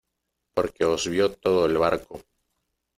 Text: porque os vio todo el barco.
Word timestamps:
porque 0.55 0.83
os 0.95 1.03
vio 1.13 1.25
todo 1.45 1.59
el 1.69 1.75
barco. 1.85 2.15